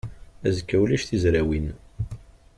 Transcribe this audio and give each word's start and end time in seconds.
Azekka 0.47 0.77
ulac 0.83 1.03
tizrawin. 1.09 1.67